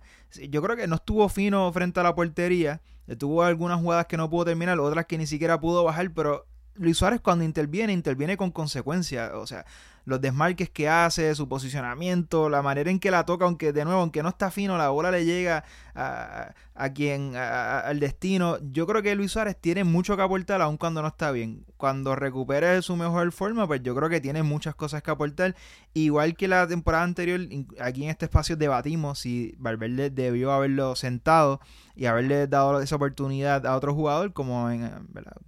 [0.49, 2.81] Yo creo que no estuvo fino frente a la portería,
[3.15, 6.97] tuvo algunas jugadas que no pudo terminar, otras que ni siquiera pudo bajar, pero Luis
[6.97, 9.65] Suárez cuando interviene, interviene con consecuencia, o sea,
[10.05, 13.99] los desmarques que hace, su posicionamiento, la manera en que la toca, aunque de nuevo,
[13.99, 15.65] aunque no está fino, la bola le llega
[15.95, 18.57] a, a quien, al destino.
[18.71, 21.65] Yo creo que Luis Suárez tiene mucho que aportar, aun cuando no está bien.
[21.75, 25.55] Cuando recupere su mejor forma, pues yo creo que tiene muchas cosas que aportar.
[25.93, 27.39] Igual que la temporada anterior,
[27.79, 31.59] aquí en este espacio debatimos si Valverde debió haberlo sentado
[31.95, 34.91] y haberle dado esa oportunidad a otro jugador, como en,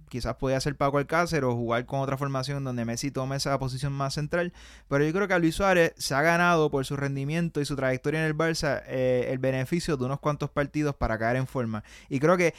[0.08, 3.92] quizás podía ser Paco Alcácer o jugar con otra formación donde Messi tome esa posición
[3.92, 4.52] más central.
[4.88, 7.76] Pero yo creo que a Luis Suárez se ha ganado por su rendimiento y su
[7.76, 11.84] trayectoria en el Barça eh, el beneficio de unos cuantos partidos para caer en forma.
[12.08, 12.54] Y creo que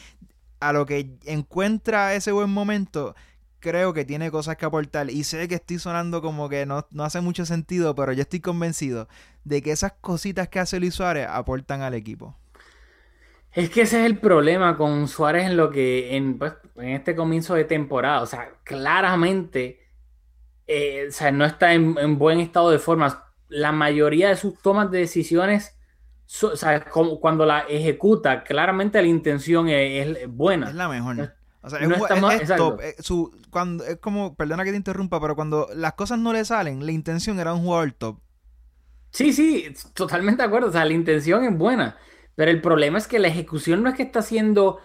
[0.62, 3.14] a lo que encuentra ese buen momento,
[3.60, 5.10] creo que tiene cosas que aportar.
[5.10, 8.40] Y sé que estoy sonando como que no, no hace mucho sentido, pero yo estoy
[8.40, 9.10] convencido
[9.44, 12.38] de que esas cositas que hace Luis Suárez aportan al equipo.
[13.52, 17.18] Es que ese es el problema con Suárez en lo que en, pues, en este
[17.18, 18.22] comienzo de temporada.
[18.22, 19.82] O sea, claramente
[20.74, 23.26] eh, o sea, no está en, en buen estado de forma.
[23.50, 25.78] La mayoría de sus tomas de decisiones,
[26.34, 30.70] so- o sea, como cuando la ejecuta, claramente la intención es, es buena.
[30.70, 31.34] Es la mejor.
[31.62, 32.80] O sea, es, No estamos- top.
[32.82, 36.46] Eh, su- cuando, es como, perdona que te interrumpa, pero cuando las cosas no le
[36.46, 38.20] salen, la intención era un jugador top.
[39.12, 40.70] Sí, sí, totalmente de acuerdo.
[40.70, 41.98] O sea, la intención es buena.
[42.36, 44.80] Pero el problema es que la ejecución no es que está haciendo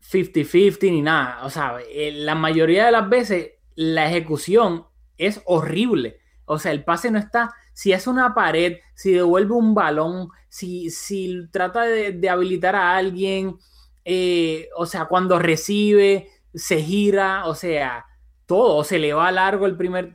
[0.00, 1.44] 50-50 ni nada.
[1.44, 4.86] O sea, eh, la mayoría de las veces la ejecución
[5.18, 6.20] es horrible.
[6.46, 7.52] O sea, el pase no está.
[7.74, 12.96] Si es una pared, si devuelve un balón, si, si trata de, de habilitar a
[12.96, 13.56] alguien,
[14.04, 18.06] eh, o sea, cuando recibe, se gira, o sea,
[18.46, 20.14] todo, se le va largo el primer.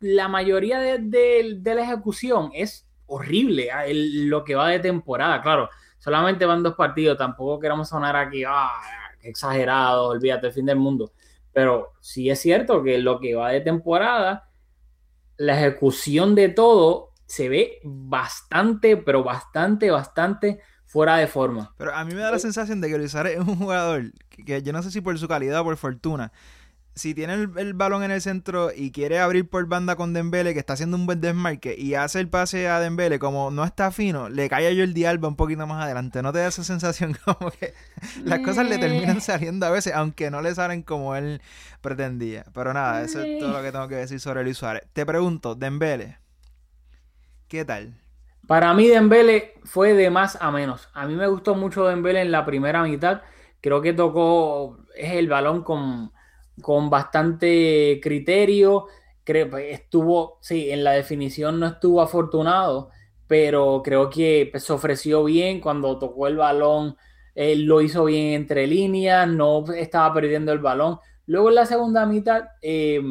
[0.00, 5.42] La mayoría de, de- la ejecución es horrible ah, lo que va de temporada.
[5.42, 5.68] Claro,
[5.98, 8.70] solamente van dos partidos, tampoco queremos sonar aquí, ah,
[9.22, 11.12] exagerado, olvídate, el fin del mundo.
[11.52, 14.48] Pero sí es cierto que lo que va de temporada,
[15.36, 21.74] la ejecución de todo se ve bastante, pero bastante, bastante fuera de forma.
[21.76, 24.44] Pero a mí me da la sensación de que Luis Suárez es un jugador que,
[24.44, 26.32] que yo no sé si por su calidad o por fortuna.
[26.94, 30.54] Si tiene el, el balón en el centro y quiere abrir por banda con Dembele,
[30.54, 33.92] que está haciendo un buen desmarque, y hace el pase a Dembele, como no está
[33.92, 36.22] fino, le cae a Jordi Alba un poquito más adelante.
[36.22, 37.74] ¿No te da esa sensación como que
[38.24, 41.42] las cosas le terminan saliendo a veces, aunque no le salen como él
[41.82, 42.44] pretendía?
[42.54, 44.84] Pero nada, eso es todo lo que tengo que decir sobre Luis Suárez.
[44.94, 46.16] Te pregunto, Dembele,
[47.48, 47.94] ¿qué tal?
[48.46, 50.88] Para mí Dembele fue de más a menos.
[50.94, 53.22] A mí me gustó mucho Dembele en la primera mitad.
[53.60, 56.12] Creo que tocó el balón con,
[56.62, 58.86] con bastante criterio.
[59.24, 62.90] Creo estuvo, sí, en la definición no estuvo afortunado,
[63.26, 66.96] pero creo que pues, se ofreció bien cuando tocó el balón.
[67.34, 70.98] Él lo hizo bien entre líneas, no estaba perdiendo el balón.
[71.26, 73.02] Luego en la segunda mitad eh,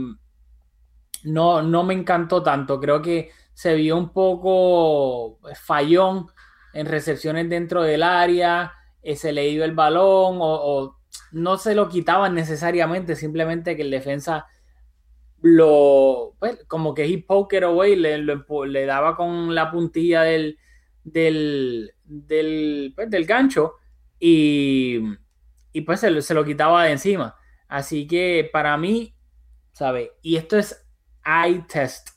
[1.23, 2.79] no, no me encantó tanto.
[2.79, 6.27] Creo que se vio un poco fallón
[6.73, 10.99] en recepciones dentro del área, eh, se le iba el balón o,
[11.31, 14.45] no se lo quitaban necesariamente, simplemente que el defensa
[15.41, 20.59] lo, pues, como que he poker away, le, le, daba con la puntilla del,
[21.03, 23.73] del, del, pues, del gancho
[24.19, 25.01] y,
[25.71, 27.35] y pues se, se lo quitaba de encima.
[27.67, 29.15] Así que para mí,
[29.71, 30.11] ¿sabe?
[30.21, 30.87] Y esto es
[31.25, 32.16] eye test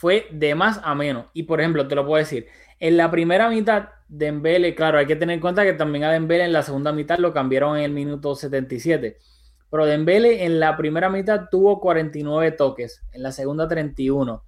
[0.00, 1.26] fue de más a menos.
[1.34, 2.46] Y por ejemplo, te lo puedo decir,
[2.78, 6.44] en la primera mitad, Dembele, claro, hay que tener en cuenta que también a Dembele
[6.44, 9.18] en la segunda mitad lo cambiaron en el minuto 77.
[9.70, 14.42] Pero Dembele en la primera mitad tuvo 49 toques, en la segunda 31.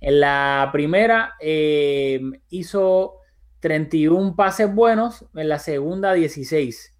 [0.00, 3.16] En la primera eh, hizo
[3.60, 6.93] 31 pases buenos, en la segunda 16.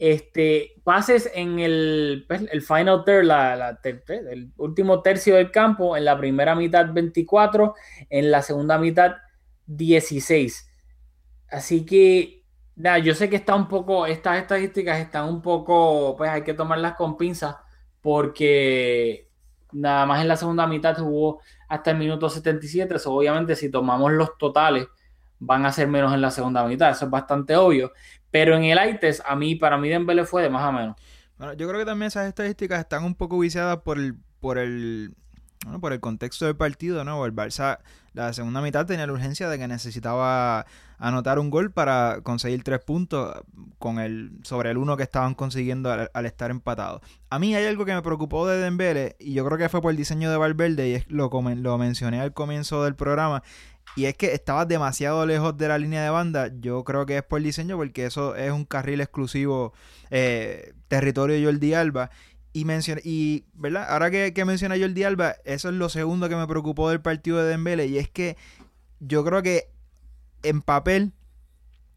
[0.00, 6.16] Este, pases en el, el final la, la, el último tercio del campo, en la
[6.16, 7.74] primera mitad 24,
[8.08, 9.16] en la segunda mitad
[9.66, 10.72] 16.
[11.50, 16.30] Así que, nada, yo sé que está un poco, estas estadísticas están un poco, pues
[16.30, 17.56] hay que tomarlas con pinzas,
[18.00, 19.28] porque
[19.72, 24.12] nada más en la segunda mitad jugó hasta el minuto 77, eso obviamente si tomamos
[24.12, 24.86] los totales,
[25.40, 27.92] van a ser menos en la segunda mitad, eso es bastante obvio.
[28.30, 30.96] Pero en el ITES, a mí, para mí Dembele fue de más a menos.
[31.38, 35.14] Bueno, yo creo que también esas estadísticas están un poco viciadas por el, por el,
[35.64, 37.24] bueno, por el contexto del partido, ¿no?
[37.24, 37.78] El Barça,
[38.12, 40.66] la segunda mitad tenía la urgencia de que necesitaba
[40.98, 43.34] anotar un gol para conseguir tres puntos
[43.78, 47.00] con el, sobre el uno que estaban consiguiendo al, estar empatados.
[47.30, 49.90] A mí hay algo que me preocupó de Dembele, y yo creo que fue por
[49.90, 53.42] el diseño de Valverde, y es, lo, lo mencioné al comienzo del programa,
[53.96, 56.50] y es que estaba demasiado lejos de la línea de banda.
[56.60, 59.72] Yo creo que es por diseño, porque eso es un carril exclusivo,
[60.10, 62.10] eh, territorio de Jordi Alba.
[62.52, 63.86] Y, menciona, y ¿verdad?
[63.88, 67.38] ahora que, que menciona Jordi Alba, eso es lo segundo que me preocupó del partido
[67.38, 67.86] de Dembele.
[67.86, 68.36] Y es que
[69.00, 69.70] yo creo que
[70.42, 71.12] en papel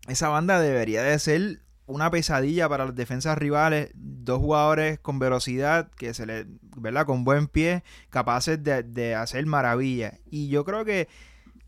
[0.07, 3.91] esa banda debería de ser una pesadilla para las defensas rivales.
[3.95, 6.45] Dos jugadores con velocidad, que se le,
[6.77, 7.05] ¿verdad?
[7.05, 10.19] Con buen pie, capaces de, de hacer maravillas.
[10.29, 11.07] Y yo creo que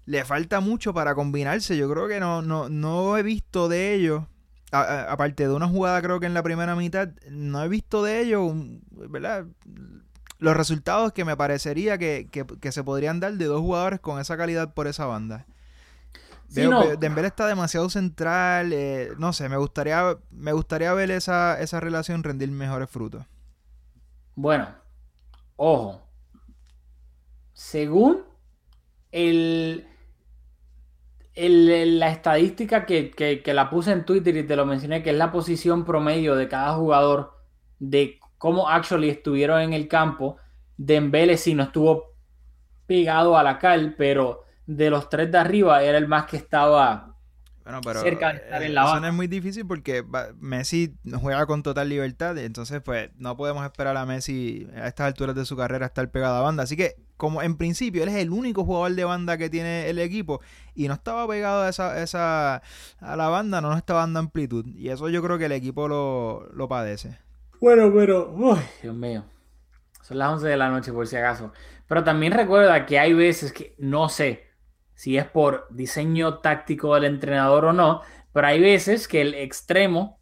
[0.06, 1.78] le falta mucho para combinarse.
[1.78, 4.24] Yo creo que no, no, no he visto de ellos,
[4.72, 8.04] a, a, aparte de una jugada creo que en la primera mitad, no he visto
[8.04, 8.54] de ellos,
[8.92, 9.46] ¿verdad?
[10.38, 14.20] Los resultados que me parecería que, que, que, se podrían dar de dos jugadores con
[14.20, 15.46] esa calidad por esa banda.
[16.50, 16.96] Sí, Veo, no.
[16.98, 22.24] Dembélé está demasiado central, eh, no sé, me gustaría, me gustaría ver esa, esa relación
[22.24, 23.26] rendir mejores frutos.
[24.36, 24.68] Bueno,
[25.56, 26.06] ojo,
[27.54, 28.24] según
[29.12, 29.88] el,
[31.36, 35.12] el, la estadística que, que, que, la puse en Twitter y te lo mencioné, que
[35.12, 37.34] es la posición promedio de cada jugador,
[37.80, 40.38] de cómo actually estuvieron en el campo.
[40.78, 42.16] Dembele sí no estuvo
[42.88, 47.16] pegado a la cal, pero de los tres de arriba era el más que estaba
[47.64, 49.02] Bueno, pero cerca de estar eh, en la eso banda.
[49.02, 50.04] no es muy difícil porque
[50.40, 55.36] Messi juega con total libertad, entonces pues no podemos esperar a Messi a estas alturas
[55.36, 56.64] de su carrera estar pegado a banda.
[56.64, 60.00] Así que como en principio él es el único jugador de banda que tiene el
[60.00, 60.42] equipo
[60.74, 62.62] y no estaba pegado a esa, esa
[63.00, 65.88] a la banda, no nos estaba dando amplitud y eso yo creo que el equipo
[65.88, 67.18] lo, lo padece.
[67.62, 68.32] Bueno, pero.
[68.32, 69.24] Uy, Dios mío.
[70.02, 71.52] Son las 11 de la noche, por si acaso.
[71.88, 74.44] Pero también recuerda que hay veces que no sé
[74.94, 78.02] si es por diseño táctico del entrenador o no,
[78.32, 80.20] pero hay veces que el extremo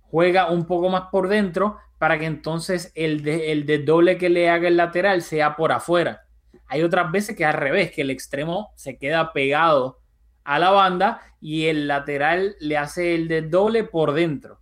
[0.00, 4.30] juega un poco más por dentro para que entonces el de, el de doble que
[4.30, 6.22] le haga el lateral sea por afuera.
[6.66, 9.98] Hay otras veces que al revés, que el extremo se queda pegado
[10.42, 14.60] a la banda y el lateral le hace el de doble por dentro.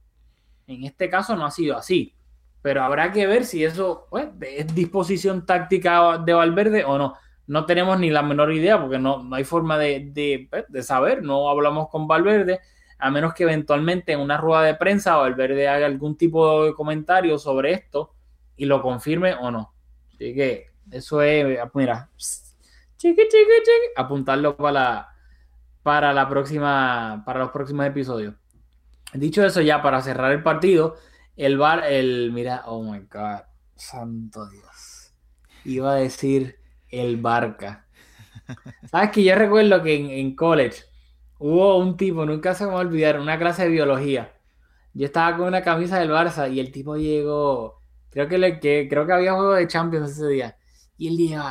[0.66, 2.16] En este caso no ha sido así,
[2.60, 7.14] pero habrá que ver si eso pues, es disposición táctica de Valverde o no.
[7.46, 10.82] No tenemos ni la menor idea porque no, no hay forma de, de, pues, de
[10.82, 12.58] saber, no hablamos con Valverde,
[12.98, 17.38] a menos que eventualmente en una rueda de prensa Valverde haga algún tipo de comentario
[17.38, 18.14] sobre esto
[18.56, 19.72] y lo confirme o no.
[20.08, 25.08] Así que eso es, mira, chiqui, chiqui, chiqui, apuntarlo para la,
[25.82, 28.34] para la próxima, para los próximos episodios.
[29.14, 30.96] Dicho eso, ya para cerrar el partido,
[31.36, 33.42] el bar, el, mira, oh my god,
[33.76, 35.14] santo Dios.
[35.64, 36.58] Iba a decir
[36.88, 37.86] el Barca.
[38.90, 40.82] Sabes que yo recuerdo que en, en college
[41.38, 44.32] hubo un tipo, nunca se me va a olvidar, una clase de biología.
[44.94, 48.86] Yo estaba con una camisa del Barça y el tipo llegó, creo que, le, que,
[48.88, 50.56] creo que había juego de Champions ese día.
[50.96, 51.42] Y él dijo,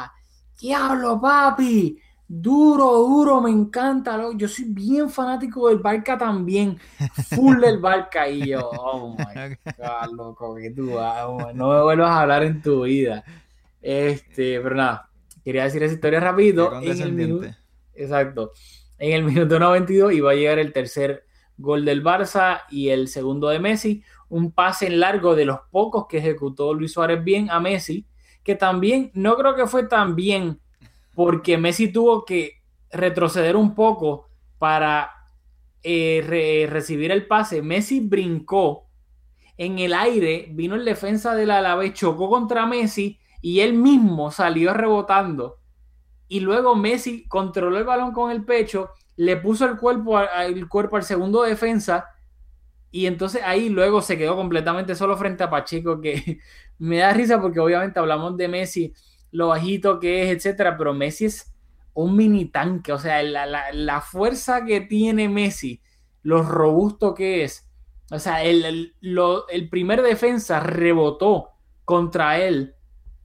[0.59, 4.17] diablo papi, duro, duro, me encanta.
[4.17, 4.37] loco.
[4.37, 6.77] Yo soy bien fanático del Barca también,
[7.35, 8.27] full del Barca.
[8.27, 12.61] Y yo, oh my god, loco, que tú, oh, no me vuelvas a hablar en
[12.61, 13.23] tu vida.
[13.81, 15.09] Este, pero nada,
[15.43, 16.81] quería decir esa historia rápido.
[16.81, 17.47] En el minuto,
[17.93, 18.51] exacto.
[18.99, 21.25] En el minuto 92 iba a llegar el tercer
[21.57, 24.03] gol del Barça y el segundo de Messi.
[24.29, 28.05] Un pase en largo de los pocos que ejecutó Luis Suárez bien a Messi,
[28.43, 30.59] que también no creo que fue tan bien
[31.15, 34.27] porque Messi tuvo que retroceder un poco
[34.59, 35.11] para
[35.83, 37.61] eh, re- recibir el pase.
[37.61, 38.87] Messi brincó
[39.57, 44.73] en el aire, vino el defensa del Alavés, chocó contra Messi y él mismo salió
[44.73, 45.57] rebotando.
[46.27, 50.19] Y luego Messi controló el balón con el pecho, le puso el cuerpo,
[50.69, 52.05] cuerpo al segundo defensa
[52.91, 56.39] y entonces ahí luego se quedó completamente solo frente a Pacheco, que
[56.79, 58.93] me da risa porque obviamente hablamos de Messi,
[59.31, 61.53] lo bajito que es, etcétera, pero Messi es
[61.93, 65.81] un mini tanque, o sea, la, la- la fuerza que tiene Messi,
[66.23, 67.67] lo robusto que es,
[68.11, 71.49] o sea, el, el- lo- el primer defensa rebotó
[71.85, 72.75] contra él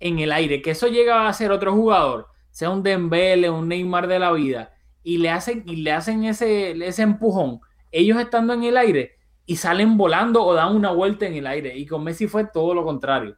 [0.01, 4.07] en el aire, que eso llega a ser otro jugador, sea un Dembele, un Neymar
[4.07, 7.61] de la vida, y le hacen, y le hacen ese, ese empujón,
[7.91, 11.77] ellos estando en el aire y salen volando o dan una vuelta en el aire,
[11.77, 13.37] y con Messi fue todo lo contrario.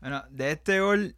[0.00, 1.16] Bueno, de este gol,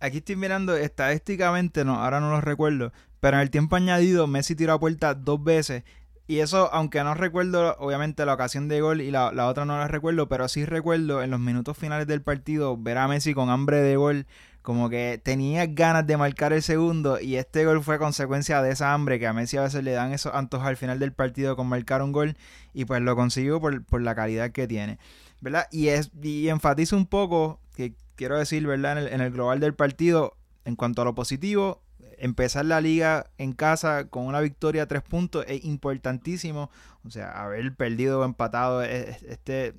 [0.00, 4.54] aquí estoy mirando estadísticamente, no, ahora no lo recuerdo, pero en el tiempo añadido Messi
[4.54, 5.84] tiró a puerta dos veces.
[6.30, 9.78] Y eso, aunque no recuerdo obviamente la ocasión de gol y la, la otra no
[9.78, 13.48] la recuerdo, pero sí recuerdo en los minutos finales del partido ver a Messi con
[13.48, 14.26] hambre de gol,
[14.68, 18.92] como que tenía ganas de marcar el segundo y este gol fue consecuencia de esa
[18.92, 21.68] hambre que a Messi a veces le dan esos antojos al final del partido con
[21.68, 22.36] marcar un gol
[22.74, 24.98] y pues lo consiguió por, por la calidad que tiene.
[25.40, 25.68] ¿verdad?
[25.70, 29.10] Y, es, y enfatizo un poco, que quiero decir, ¿verdad?
[29.10, 31.80] En el, global del partido, en cuanto a lo positivo,
[32.18, 36.70] empezar la liga en casa con una victoria tres puntos es importantísimo.
[37.06, 39.74] O sea, haber perdido o empatado e- e- este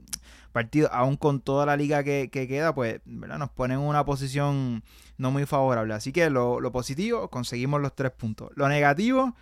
[0.52, 3.38] partido, aún con toda la liga que, que queda, pues, ¿verdad?
[3.38, 4.84] Nos pone en una posición
[5.18, 5.94] no muy favorable.
[5.94, 8.52] Así que lo, positivo, conseguimos los tres puntos.
[8.56, 9.36] Lo negativo,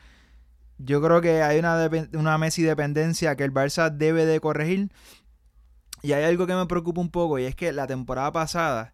[0.78, 4.92] yo creo que hay una, una Messi dependencia que el Barça debe de corregir.
[6.02, 8.94] Y hay algo que me preocupa un poco y es que la temporada pasada,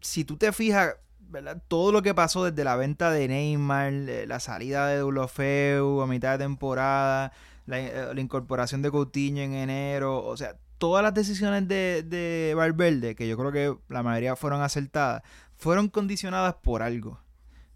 [0.00, 1.62] si tú te fijas, ¿verdad?
[1.66, 6.06] todo lo que pasó desde la venta de Neymar, eh, la salida de Dulofeu a
[6.06, 7.32] mitad de temporada,
[7.66, 12.54] la, eh, la incorporación de Coutinho en enero, o sea, todas las decisiones de, de
[12.54, 15.22] Valverde, que yo creo que la mayoría fueron acertadas,
[15.56, 17.20] fueron condicionadas por algo,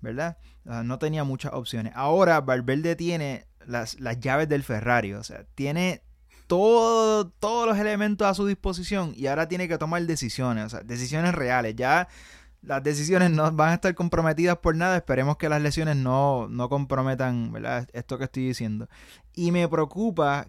[0.01, 0.39] ¿verdad?
[0.65, 1.93] O sea, no tenía muchas opciones.
[1.97, 6.03] Ahora Valverde tiene las, las llaves del Ferrari, o sea, tiene
[6.47, 10.81] todo, todos los elementos a su disposición y ahora tiene que tomar decisiones, o sea,
[10.81, 11.77] decisiones reales.
[11.77, 12.09] Ya
[12.63, 14.97] las decisiones no van a estar comprometidas por nada.
[14.97, 17.89] Esperemos que las lesiones no, no comprometan ¿verdad?
[17.93, 18.89] esto que estoy diciendo.
[19.35, 20.49] Y me preocupa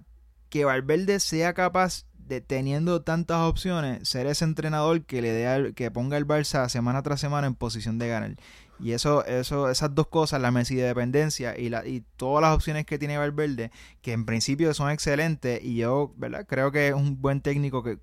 [0.49, 5.91] que Valverde sea capaz de, teniendo tantas opciones, ser ese entrenador que le dé que
[5.91, 8.36] ponga el Barça semana tras semana en posición de ganar.
[8.80, 12.55] Y eso, eso, esas dos cosas, la Messi de dependencia y, la, y todas las
[12.55, 16.45] opciones que tiene Valverde, que en principio son excelentes, y yo, ¿verdad?
[16.47, 17.99] Creo que es un buen técnico que,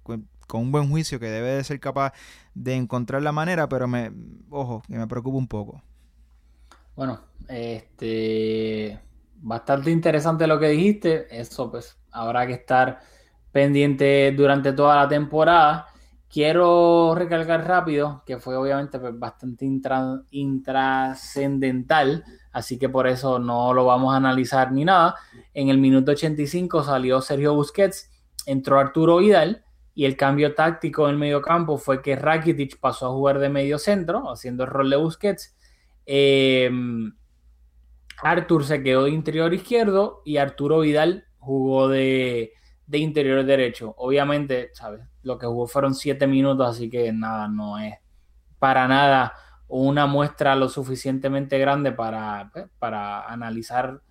[0.47, 2.13] con un buen juicio que debe de ser capaz
[2.55, 4.13] de encontrar la manera, pero me,
[4.51, 5.83] ojo, que me preocupa un poco.
[6.95, 9.01] Bueno, este
[9.47, 11.27] bastante interesante lo que dijiste.
[11.31, 13.01] Eso pues habrá que estar
[13.53, 15.87] pendiente durante toda la temporada.
[16.29, 19.65] Quiero recalcar rápido que fue obviamente pues, bastante
[20.31, 25.15] intrascendental, así que por eso no lo vamos a analizar ni nada.
[25.55, 28.11] En el minuto 85 salió Sergio Busquets,
[28.45, 29.66] entró Arturo Vidal
[29.97, 33.49] y el cambio táctico en el medio campo fue que Rakitic pasó a jugar de
[33.49, 35.57] medio centro, haciendo el rol de Busquets.
[36.05, 36.71] Eh,
[38.63, 42.53] se quedó de interior izquierdo y Arturo Vidal jugó de,
[42.87, 43.95] de interior derecho.
[43.97, 45.01] Obviamente, ¿sabes?
[45.23, 47.95] Lo que jugó fueron siete minutos, así que nada, no es
[48.59, 49.33] para nada
[49.67, 54.03] una muestra lo suficientemente grande para, pues, para analizar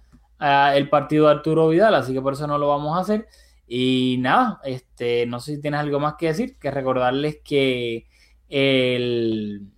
[0.41, 3.27] uh, el partido de Arturo Vidal, así que por eso no lo vamos a hacer.
[3.67, 8.07] Y nada, este, no sé si tienes algo más que decir, que recordarles que
[8.47, 9.71] el,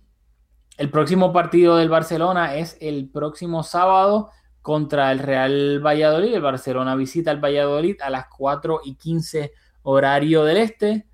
[0.76, 4.30] el próximo partido del Barcelona es el próximo sábado
[4.62, 6.34] contra el Real Valladolid.
[6.34, 11.06] El Barcelona visita el Valladolid a las 4 y 15 horario del este.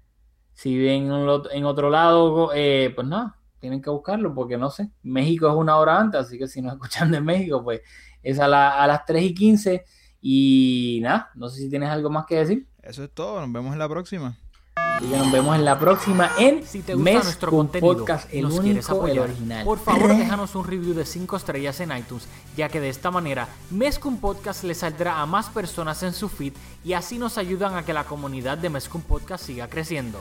[0.52, 1.10] Si ven
[1.52, 4.90] en otro lado, eh, pues nada, tienen que buscarlo porque no sé.
[5.02, 7.80] México es una hora antes, así que si nos escuchan de México, pues
[8.22, 8.46] es a,
[8.82, 9.84] a las 3 y 15.
[10.26, 12.66] Y nada, no sé si tienes algo más que decir.
[12.82, 14.38] Eso es todo, nos vemos en la próxima.
[15.02, 18.58] Y nos vemos en la próxima en si te gusta nuestro contenido Podcast, y nos
[18.58, 19.28] quieres apoyar,
[19.64, 23.48] por favor déjanos un review de 5 estrellas en iTunes, ya que de esta manera
[23.70, 26.54] Mezcum Podcast le saldrá a más personas en su feed
[26.86, 30.20] y así nos ayudan a que la comunidad de Mezcum Podcast siga creciendo.